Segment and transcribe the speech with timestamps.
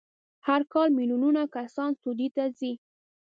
[0.47, 2.73] هر کال میلیونونه کسان سعودي ته ځي.